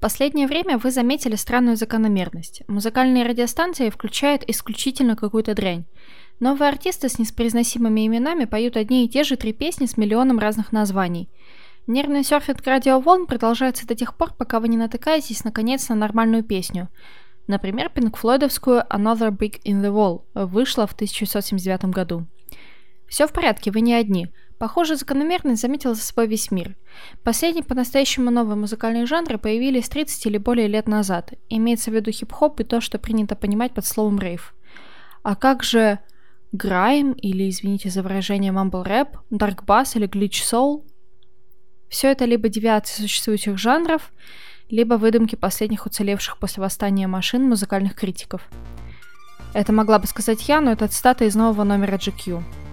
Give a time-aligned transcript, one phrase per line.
[0.00, 2.62] Последнее время вы заметили странную закономерность.
[2.68, 5.86] Музыкальные радиостанции включают исключительно какую-то дрянь.
[6.38, 10.70] Новые артисты с неспроизносимыми именами поют одни и те же три песни с миллионом разных
[10.70, 11.28] названий.
[11.88, 16.88] Нервный серфинг радиоволн продолжается до тех пор, пока вы не натыкаетесь наконец на нормальную песню.
[17.48, 22.24] Например, пинкфлойдовскую «Another Brick in the Wall» вышла в 1979 году.
[23.08, 24.28] Все в порядке, вы не одни–
[24.58, 26.76] Похоже, закономерность заметил за собой весь мир.
[27.22, 31.32] Последние по-настоящему новые музыкальные жанры появились 30 или более лет назад.
[31.48, 34.54] Имеется в виду хип-хоп и то, что принято понимать под словом рейв.
[35.22, 36.00] А как же
[36.50, 40.84] грайм или, извините за выражение, мамбл рэп, дарк бас или глич соул?
[41.88, 44.12] Все это либо девиации существующих жанров,
[44.68, 48.42] либо выдумки последних уцелевших после восстания машин музыкальных критиков.
[49.54, 52.67] Это могла бы сказать я, но это цитата из нового номера GQ.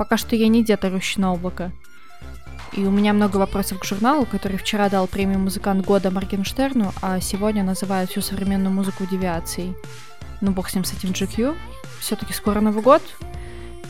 [0.00, 0.82] Пока что я не дед,
[1.18, 1.72] на облако.
[2.72, 7.20] И у меня много вопросов к журналу, который вчера дал премию «Музыкант года» Моргенштерну, а
[7.20, 9.74] сегодня называют всю современную музыку девиацией.
[10.40, 11.54] Ну, бог с ним, с этим GQ.
[12.00, 13.02] Все-таки скоро Новый год,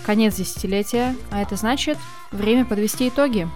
[0.04, 1.96] конец десятилетия, а это значит
[2.32, 3.48] время подвести итоги.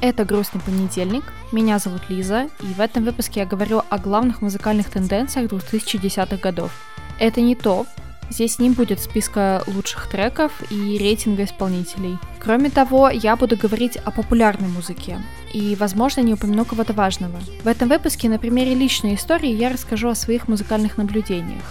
[0.00, 4.88] Это «Грустный понедельник», меня зовут Лиза, и в этом выпуске я говорю о главных музыкальных
[4.88, 6.72] тенденциях 2010-х годов.
[7.18, 7.86] Это не топ,
[8.30, 12.18] Здесь не будет списка лучших треков и рейтинга исполнителей.
[12.40, 15.18] Кроме того, я буду говорить о популярной музыке.
[15.52, 17.38] И, возможно, не упомяну кого-то важного.
[17.62, 21.64] В этом выпуске на примере личной истории я расскажу о своих музыкальных наблюдениях.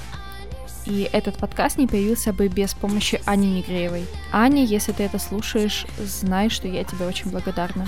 [0.86, 4.06] И этот подкаст не появился бы без помощи Ани Негреевой.
[4.32, 7.88] Аня, если ты это слушаешь, знай, что я тебе очень благодарна.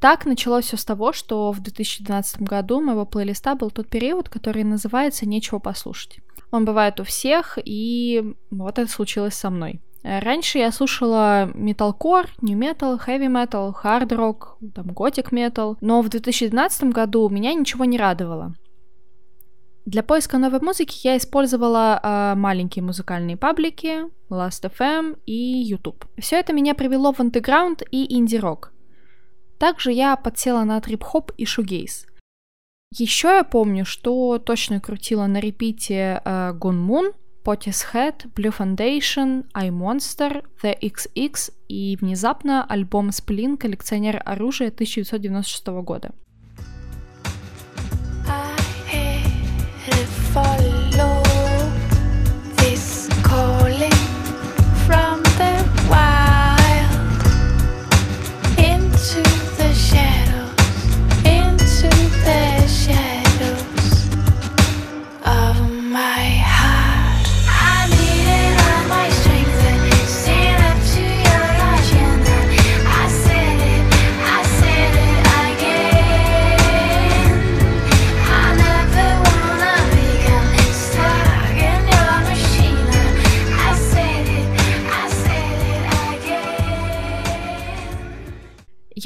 [0.00, 4.64] Так началось все с того, что в 2012 году моего плейлиста был тот период, который
[4.64, 6.20] называется «Нечего послушать».
[6.50, 9.82] Он бывает у всех, и вот это случилось со мной.
[10.02, 12.98] Раньше я слушала металкор, metal,
[13.84, 18.54] hard rock, там готик metal, но в 2012 году меня ничего не радовало.
[19.84, 26.06] Для поиска новой музыки я использовала э, маленькие музыкальные паблики, Last.fm и YouTube.
[26.18, 28.72] Все это меня привело в андеграунд и инди-рок.
[29.60, 32.06] Также я подсела на трип-хоп и шугейс.
[32.96, 37.84] Еще я помню, что точно крутила на репите uh, Gone Moon, Potty's
[38.34, 46.12] Blue Foundation, I Monster, The XX и внезапно альбом Splin «Коллекционер оружия» 1996 года.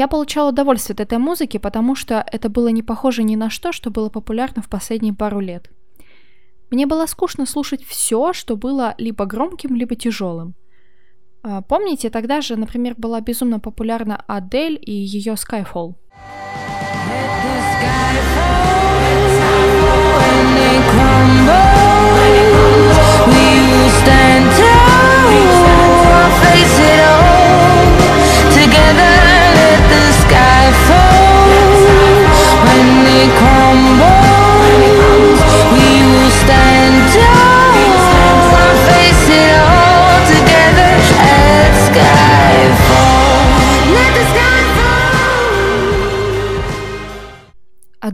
[0.04, 3.72] Я получала удовольствие от этой музыки, потому что это было не похоже ни на что,
[3.72, 5.70] что было популярно в последние пару лет.
[6.70, 10.56] Мне было скучно слушать все, что было либо громким, либо тяжелым.
[11.42, 15.94] А, помните, тогда же, например, была безумно популярна Адель и ее Skyfall.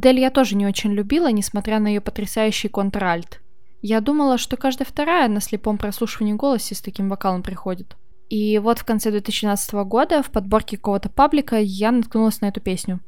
[0.00, 3.43] Адель я тоже не очень любила, несмотря на ее потрясающий контральт.
[3.82, 7.97] Я думала, что каждая вторая на слепом прослушивании голосе с таким вокалом приходит.
[8.31, 13.00] И вот в конце 2012 года в подборке какого-то паблика я наткнулась на эту песню.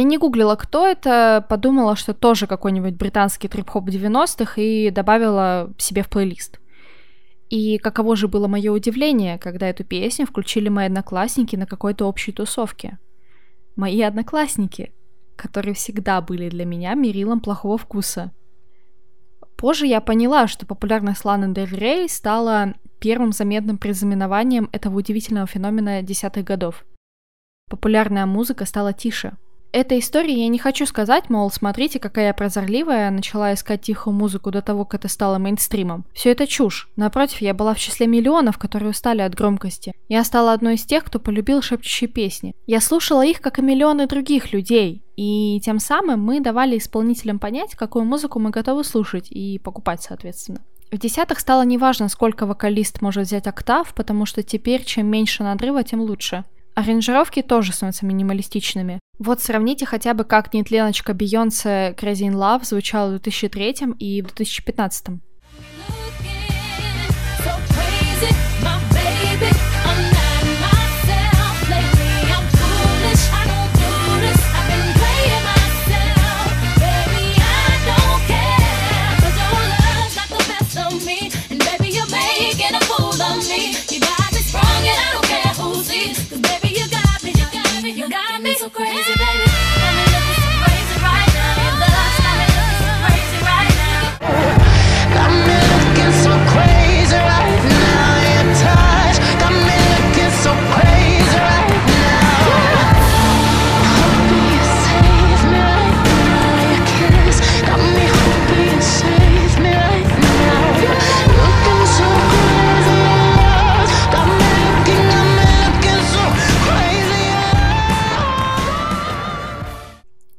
[0.00, 6.02] Я не гуглила, кто это, подумала, что тоже какой-нибудь британский трип-хоп 90-х и добавила себе
[6.02, 6.58] в плейлист.
[7.50, 12.32] И каково же было мое удивление, когда эту песню включили мои одноклассники на какой-то общей
[12.32, 12.98] тусовке.
[13.76, 14.94] Мои одноклассники,
[15.36, 18.32] которые всегда были для меня мерилом плохого вкуса.
[19.58, 26.00] Позже я поняла, что популярность Ланы Дель Рей стала первым заметным признаменованием этого удивительного феномена
[26.00, 26.86] десятых годов.
[27.68, 29.36] Популярная музыка стала тише—
[29.72, 34.50] Этой истории я не хочу сказать, мол, смотрите, какая я прозорливая, начала искать тихую музыку
[34.50, 36.04] до того, как это стало мейнстримом.
[36.12, 36.88] Все это чушь.
[36.96, 39.92] Напротив, я была в числе миллионов, которые устали от громкости.
[40.08, 42.52] Я стала одной из тех, кто полюбил шепчущие песни.
[42.66, 45.04] Я слушала их, как и миллионы других людей.
[45.16, 50.62] И тем самым мы давали исполнителям понять, какую музыку мы готовы слушать и покупать, соответственно.
[50.90, 55.84] В десятых стало неважно, сколько вокалист может взять октав, потому что теперь чем меньше надрыва,
[55.84, 56.44] тем лучше.
[56.80, 59.00] Аранжировки тоже становятся минималистичными.
[59.18, 64.28] Вот сравните хотя бы, как нетленочка Бейонсе Crazy in Love звучала в 2003 и в
[64.28, 65.20] 2015.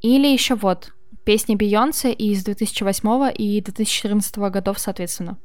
[0.02, 0.94] Или еще вот,
[1.24, 5.38] песни Бейонсе из 2008 и 2014 годов, соответственно.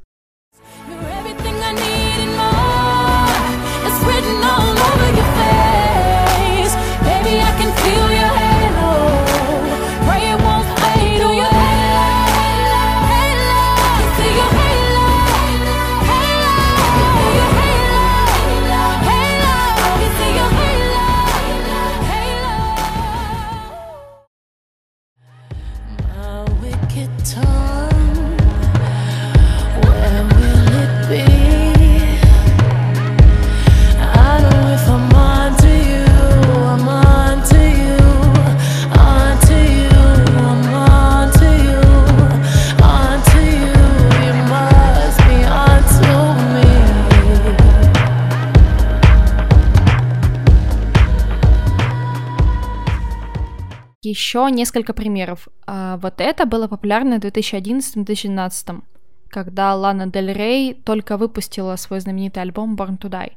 [54.17, 55.47] Еще несколько примеров.
[55.67, 58.81] А, вот это было популярно в 2011-2012,
[59.29, 63.33] когда Лана Дель Рей только выпустила свой знаменитый альбом Born to Die.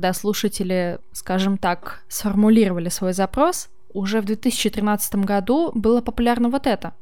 [0.00, 6.94] Когда слушатели, скажем так, сформулировали свой запрос, уже в 2013 году было популярно вот это.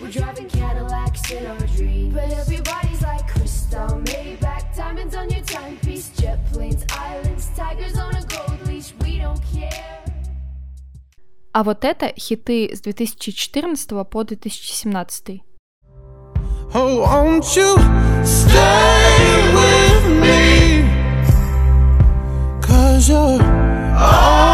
[0.00, 2.12] We're driving Cadillacs in our dreams.
[2.12, 5.83] But everybody's like crystal, Maybach, diamonds on your timepiece,
[11.54, 15.40] А вот это хиты с 2014 по 2017.
[16.74, 17.76] Oh, won't you
[18.24, 20.82] stay with me?
[22.60, 23.40] Cause you're
[23.96, 24.53] all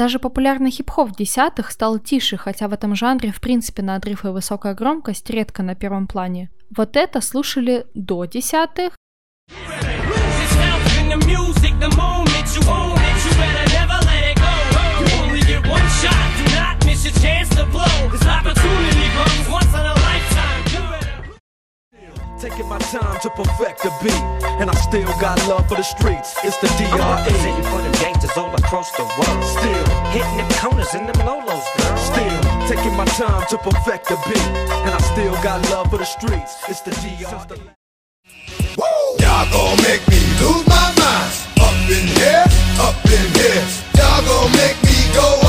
[0.00, 4.28] Даже популярный хип-хоп в десятых стал тише, хотя в этом жанре в принципе надрыв и
[4.28, 6.48] высокая громкость редко на первом плане.
[6.74, 8.96] Вот это слушали до десятых.
[22.40, 26.36] Taking my time to perfect the beat, and I still got love for the streets.
[26.44, 29.44] It's the I'm representing for them gangsters all across the world.
[29.56, 31.96] Still, Hitting them corners and them lolos, girl.
[31.96, 34.48] still taking my time to perfect the beat,
[34.84, 36.56] and I still got love for the streets.
[36.68, 37.40] It's the DR.
[39.18, 41.32] Y'all gon' make me lose my mind.
[41.64, 42.44] Up in here,
[42.84, 43.64] up in here.
[43.96, 45.39] Y'all gon' make me go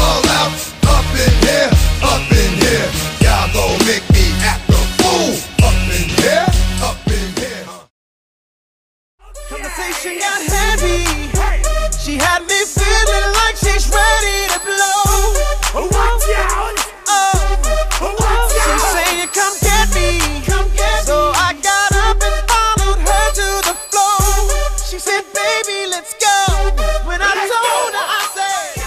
[12.12, 15.32] She had me feeling like she's ready to blow.
[15.96, 16.76] Watch out!
[17.08, 17.40] Oh,
[18.52, 20.44] she's saying, "Come get me."
[21.08, 24.20] So I got up and followed her to the floor.
[24.90, 26.36] She said, "Baby, let's go."
[27.08, 28.84] When I told her, I said.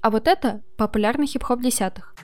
[0.00, 2.14] а вот это популярный хип-хоп десятых.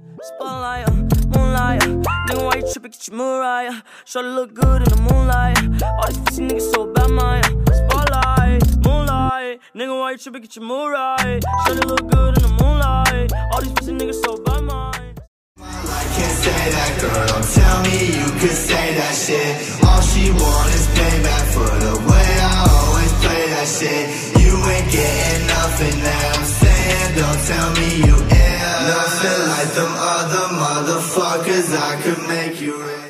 [0.41, 1.83] Moonlight.
[2.29, 2.93] Nigga, why you tripping?
[2.93, 3.83] Get your Mariah.
[4.07, 5.59] Show look good in the moonlight.
[5.85, 7.45] All these pussy niggas so bad, Maya.
[7.79, 9.30] Spotlight, moonlight.
[9.75, 10.43] Nigga, why you tripping?
[10.43, 11.41] Get your Mariah.
[11.67, 13.33] Show look good in the moonlight.
[13.53, 15.15] All these pussy niggas so bad, Maya.
[15.59, 17.27] I can't say that, girl.
[17.27, 19.53] Don't tell me you could say that shit.
[19.83, 24.05] All she want is payback for the way I always play that shit.
[24.39, 27.11] You ain't getting nothing that I'm saying.
[27.19, 31.69] Don't tell me you ain't nothing like them other motherfuckers.
[31.75, 33.10] I could make you.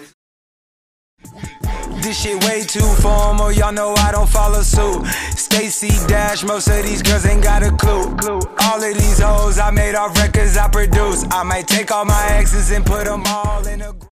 [2.03, 5.07] This shit way too formal, y'all know I don't follow suit.
[5.37, 8.17] Stacy Dash, most of these girls ain't got a clue.
[8.65, 11.25] All of these hoes I made off records I produce.
[11.31, 14.09] I might take all my exes and put them all in a group.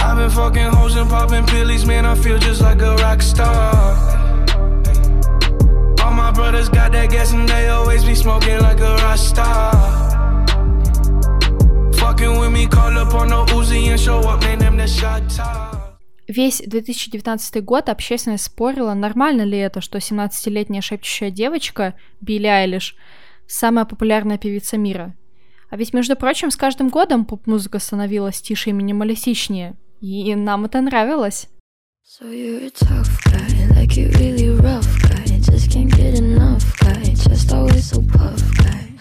[0.00, 2.06] I've been fucking hoes and popping pillies, man.
[2.06, 3.96] I feel just like a rock star.
[6.02, 10.21] All my brothers got that gas and they always be smoking like a rock star.
[12.02, 14.58] Fucking with me, call up on no Uzi and show up, man.
[14.58, 15.98] Them the shot top.
[16.26, 22.96] Весь 2019 год общественность спорила, нормально ли это, что 17-летняя шепчущая девочка Билли Айлиш
[23.46, 25.14] самая популярная певица мира.
[25.70, 29.74] А ведь, между прочим, с каждым годом поп-музыка становилась тише и минималистичнее.
[30.00, 31.48] И нам это нравилось.
[32.04, 35.38] So you're a tough guy, like you really rough guy.
[35.38, 38.91] Just can't get enough guy, just always so puff guy.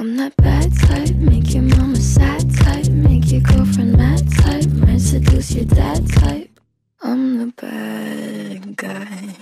[0.00, 5.00] I'm that bad type, make your mama sad type, make your girlfriend mad type, might
[5.00, 6.60] seduce your dad type.
[7.02, 9.34] I'm the bad guy.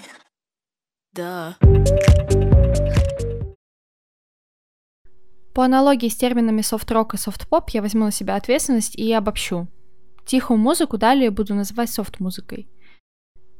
[1.12, 1.56] Duh.
[5.52, 9.68] По аналогии с терминами софт-рок и софт-поп я возьму на себя ответственность и обобщу.
[10.25, 12.66] Тихую музыку далее буду называть софт-музыкой.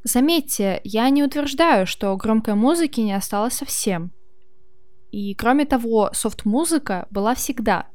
[0.03, 4.12] Заметьте, я не утверждаю, что громкой музыки не осталось совсем.
[5.17, 7.87] И кроме того, софт-музыка была всегда.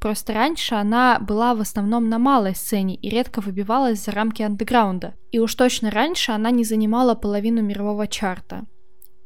[0.00, 5.12] Просто раньше она была в основном на малой сцене и редко выбивалась за рамки андеграунда.
[5.30, 8.64] И уж точно раньше она не занимала половину мирового чарта.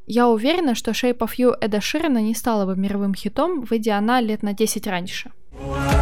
[0.05, 4.21] Я уверена, что Shape of You Эда Ширана не стала бы мировым хитом, выйдя она
[4.21, 5.31] лет на 10 раньше.
[5.53, 5.94] I'm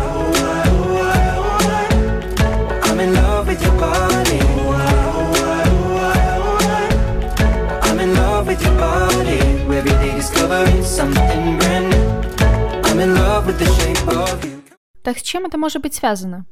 [15.03, 16.47] Так с чем это может быть связано?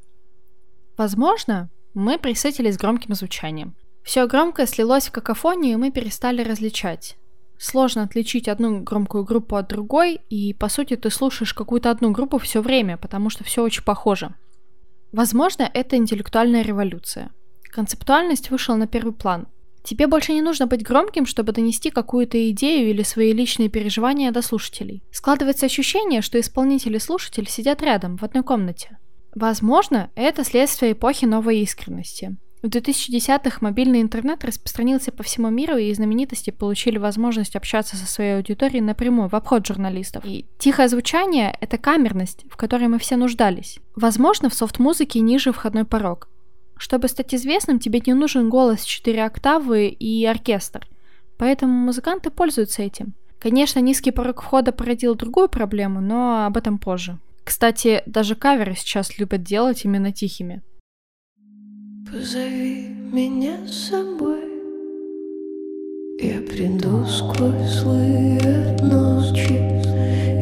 [0.97, 3.77] Возможно, мы присытились громким звучанием.
[4.03, 7.17] Все громкое слилось в какофонию, и мы перестали различать.
[7.59, 12.39] Сложно отличить одну громкую группу от другой, и по сути ты слушаешь какую-то одну группу
[12.39, 14.35] все время, потому что все очень похоже.
[15.13, 17.31] Возможно, это интеллектуальная революция.
[17.65, 19.47] Концептуальность вышла на первый план.
[19.83, 24.43] Тебе больше не нужно быть громким, чтобы донести какую-то идею или свои личные переживания до
[24.43, 25.03] слушателей.
[25.11, 28.99] Складывается ощущение, что исполнитель и слушатель сидят рядом, в одной комнате.
[29.35, 32.37] Возможно, это следствие эпохи новой искренности.
[32.63, 38.37] В 2010-х мобильный интернет распространился по всему миру, и знаменитости получили возможность общаться со своей
[38.37, 40.25] аудиторией напрямую, в обход журналистов.
[40.27, 43.79] И тихое звучание— это камерность, в которой мы все нуждались.
[43.97, 46.29] Возможно, в софт-музыке ниже входной порог.
[46.81, 50.89] Чтобы стать известным, тебе не нужен голос 4 октавы и оркестр.
[51.37, 53.13] Поэтому музыканты пользуются этим.
[53.39, 57.19] Конечно, низкий порог входа породил другую проблему, но об этом позже.
[57.45, 60.63] Кстати, даже каверы сейчас любят делать именно тихими.
[62.11, 64.41] Позови меня с собой
[66.19, 69.53] Я приду сквозь злые ночи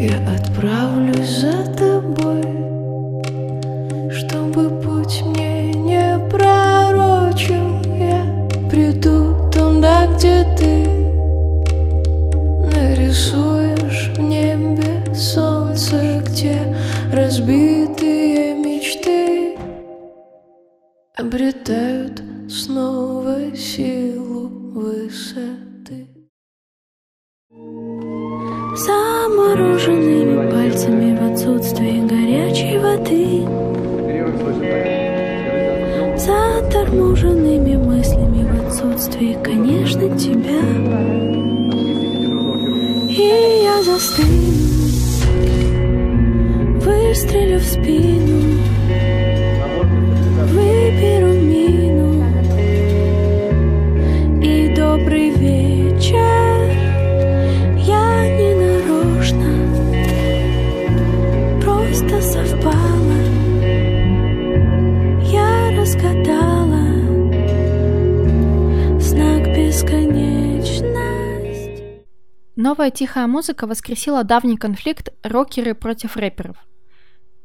[0.00, 2.57] Я отправлюсь за тобой
[43.18, 44.28] И я застыну,
[46.78, 48.60] выстрелю в спину
[72.68, 76.58] Новая тихая музыка воскресила давний конфликт рокеры против рэперов.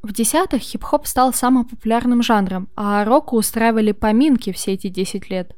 [0.02, 5.56] В десятых хип-хоп стал самым популярным жанром, а року устраивали поминки все эти 10 лет.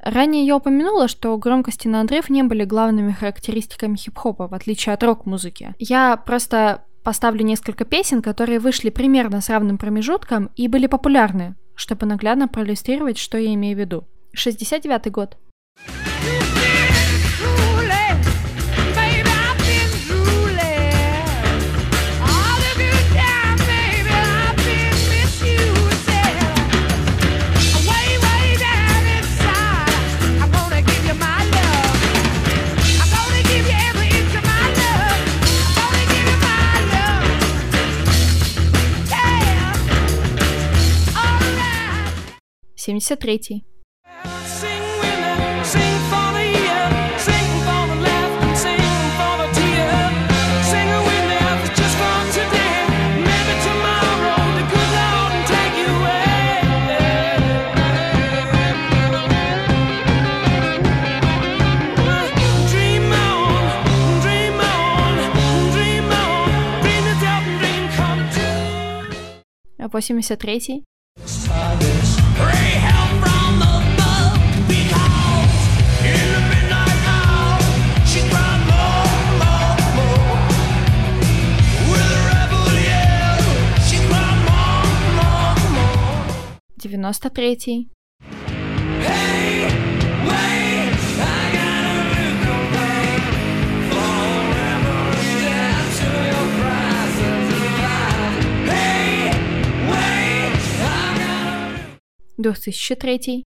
[0.00, 5.02] Ранее я упомянула, что громкость и надрыв не были главными характеристиками хип-хопа, в отличие от
[5.04, 5.76] рок-музыки.
[5.78, 12.04] Я просто поставлю несколько песен, которые вышли примерно с равным промежутком и были популярны, чтобы
[12.04, 14.08] наглядно проиллюстрировать, что я имею в виду.
[14.32, 15.36] 69 год.
[42.86, 43.64] 73.
[69.78, 70.95] А 83
[87.12, 87.88] 93.
[102.38, 103.42] 2003.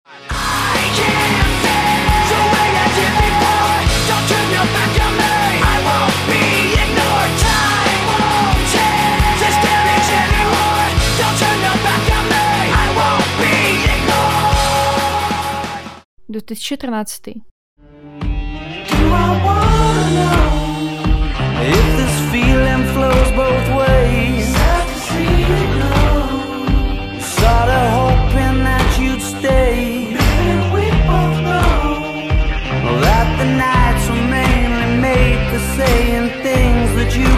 [16.27, 17.33] До 2013.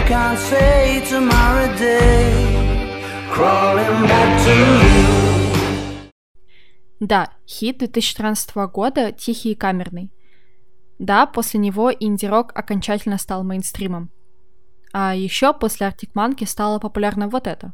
[0.08, 2.32] Can't say tomorrow day.
[3.30, 6.10] Crawling back to you.
[7.00, 10.10] Да, хит 2013 года «Тихий и камерный».
[10.98, 14.10] Да, после него инди-рок окончательно стал мейнстримом.
[14.92, 17.72] А еще после Arctic Monkey стало популярно вот это.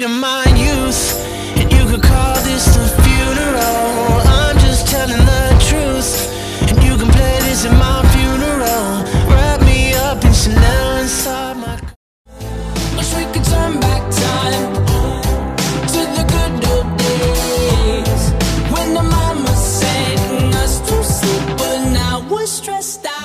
[0.00, 1.14] To my youth,
[1.58, 4.41] and you could call this a funeral.
[4.92, 6.10] telling the truth.
[6.68, 8.88] And you can play this at my funeral.
[9.32, 11.74] Wrap me up in Chanel inside my
[12.96, 14.64] Wish we could turn back time
[15.92, 18.22] To the good old days.
[18.72, 23.22] When the mama sang us to sleep But now we're stressed out.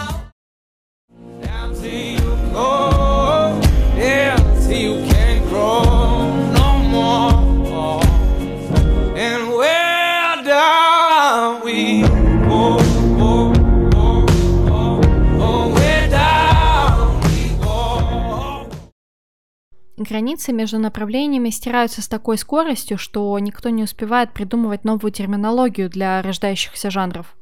[20.08, 26.22] Границы между направлениями стираются с такой скоростью, что никто не успевает придумывать новую терминологию для
[26.22, 27.36] рождающихся жанров.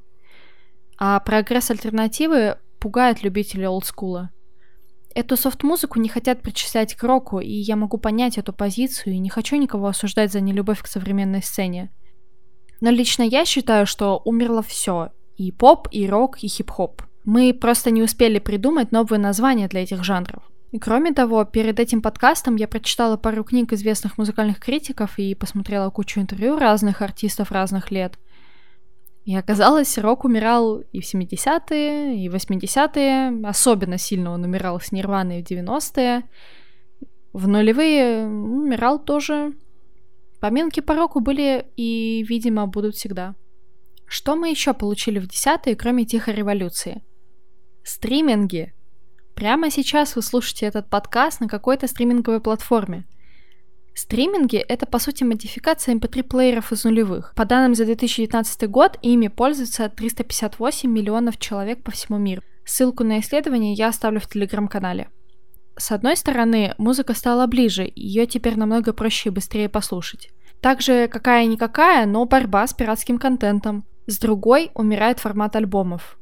[0.98, 4.32] А прогресс альтернативы пугает любителей олдскула.
[5.14, 9.30] Эту софт-музыку не хотят причислять к року, и я могу понять эту позицию и не
[9.30, 11.92] хочу никого осуждать за нелюбовь к современной сцене.
[12.82, 15.12] Но лично я считаю, что умерло все.
[15.38, 17.04] И поп, и рок, и хип-хоп.
[17.26, 20.44] Мы просто не успели придумать новые названия для этих жанров.
[20.76, 25.90] И кроме того, перед этим подкастом я прочитала пару книг известных музыкальных критиков и посмотрела
[25.90, 28.20] кучу интервью разных артистов разных лет.
[29.24, 34.92] И оказалось, рок умирал и в 70-е, и в 80-е, особенно сильно он умирал с
[34.92, 36.24] Нирваной в 90-е.
[37.32, 39.54] В нулевые умирал тоже.
[40.42, 43.36] Поминки по року были и, видимо, будут всегда.
[44.08, 47.02] Что мы еще получили в десятые, кроме тихой революции?
[47.86, 48.74] Стриминги.
[49.36, 53.06] Прямо сейчас вы слушаете этот подкаст на какой-то стриминговой платформе.
[53.94, 57.34] Стриминги— это, по сути, модификация MP3-плееров из нулевых.
[57.36, 62.42] По данным за 2019 год, ими пользуются 358 миллионов человек по всему миру.
[62.64, 65.10] Ссылку на исследование я оставлю в телеграм-канале.
[65.78, 70.30] С одной стороны, музыка стала ближе, ее теперь намного проще и быстрее послушать.
[70.62, 73.86] Также какая-никакая, но борьба с пиратским контентом.
[74.08, 76.18] С другой, умирает формат альбомов.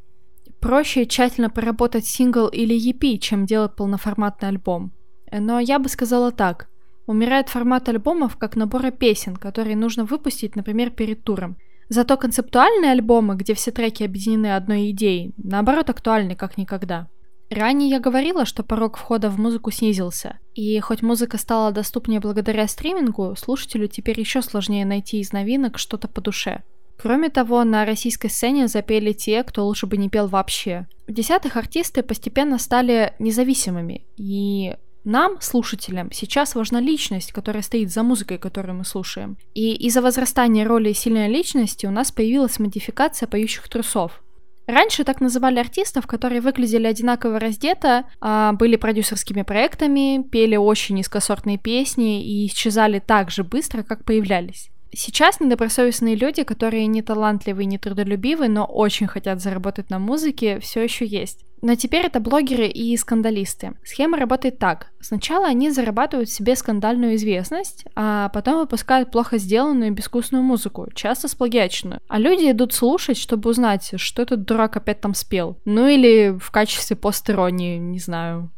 [0.63, 4.93] Проще тщательно проработать сингл или EP, чем делать полноформатный альбом.
[5.29, 6.69] Но я бы сказала так.
[7.05, 11.57] Умирает формат альбомов как набора песен, которые нужно выпустить, например, перед туром.
[11.89, 17.09] Зато концептуальные альбомы, где все треки объединены одной идеей, наоборот актуальны как никогда.
[17.49, 22.69] Ранее я говорила, что порог входа в музыку снизился, и хоть музыка стала доступнее благодаря
[22.69, 26.63] стримингу, слушателю теперь еще сложнее найти из новинок что-то по душе.
[27.03, 30.87] Кроме того, на российской сцене запели те, кто лучше бы не пел вообще.
[31.05, 38.03] В десятых артисты постепенно стали независимыми, и нам, слушателям, сейчас важна личность, которая стоит за
[38.03, 39.35] музыкой, которую мы слушаем.
[39.53, 44.23] И из-за возрастания роли сильной личности у нас появилась модификация поющих трусов.
[44.65, 51.57] Раньше так называли артистов, которые выглядели одинаково раздето, а, были продюсерскими проектами, пели очень низкосортные
[51.57, 54.69] песни и исчезали так же быстро, как появлялись.
[54.95, 60.83] Сейчас недобросовестные люди, которые не талантливые, не трудолюбивы, но очень хотят заработать на музыке, все
[60.83, 61.45] еще есть.
[61.63, 63.71] Но теперь это блогеры и скандалисты.
[63.85, 64.91] Схема работает так.
[64.99, 71.29] Сначала они зарабатывают себе скандальную известность, а потом выпускают плохо сделанную и безвкусную музыку, часто
[71.29, 72.01] сплагиаченную.
[72.09, 75.57] А люди идут слушать, чтобы узнать, что этот дурак опять там спел.
[75.63, 78.51] Ну или в качестве постеронии, не знаю.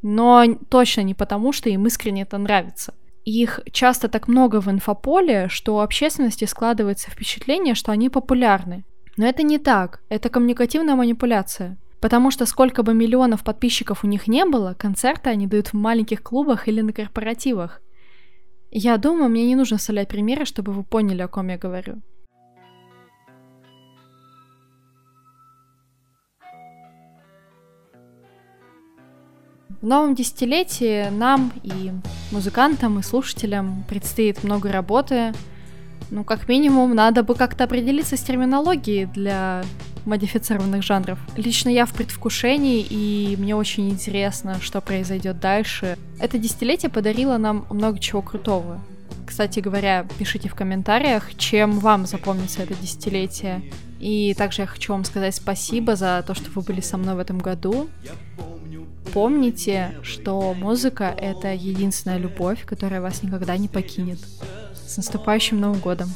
[0.00, 2.94] Но точно не потому, что им искренне это нравится.
[3.24, 8.84] Их часто так много в инфополе, что у общественности складывается впечатление, что они популярны.
[9.16, 11.78] Но это не так, это коммуникативная манипуляция.
[12.00, 16.22] Потому что сколько бы миллионов подписчиков у них не было, концерты они дают в маленьких
[16.22, 17.80] клубах или на корпоративах.
[18.70, 22.02] Я думаю, мне не нужно вставлять примеры, чтобы вы поняли, о ком я говорю.
[29.84, 31.92] В новом десятилетии нам и
[32.32, 35.34] музыкантам, и слушателям предстоит много работы.
[36.10, 39.62] Ну, как минимум, надо бы как-то определиться с терминологией для
[40.06, 41.18] модифицированных жанров.
[41.36, 45.98] Лично я в предвкушении, и мне очень интересно, что произойдет дальше.
[46.18, 48.80] Это десятилетие подарило нам много чего крутого.
[49.26, 53.60] Кстати говоря, пишите в комментариях, чем вам запомнится это десятилетие.
[54.00, 57.18] И также я хочу вам сказать спасибо за то, что вы были со мной в
[57.18, 57.90] этом году.
[59.14, 64.18] Помните, что музыка— это единственная любовь, которая вас никогда не покинет.
[64.74, 66.12] С наступающим Новым годом!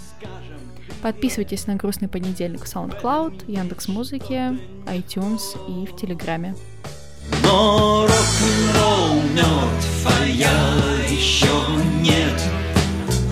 [1.01, 6.57] Подписывайтесь на «Грустный понедельник» в SoundCloud, Яндекс Музыки, iTunes и в Телеграме.
[7.45, 10.75] Но рок-н-ролл мертв, а я
[11.09, 11.47] еще
[12.01, 12.43] нет.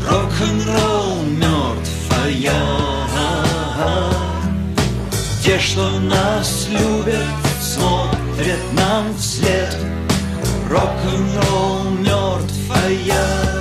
[0.09, 2.87] Рок-н-ролл мертв, а я
[5.42, 7.26] Те, что нас любят,
[7.61, 8.15] смотрят
[8.77, 9.77] нам вслед.
[10.71, 13.56] Рок-н-ролл мертв, а я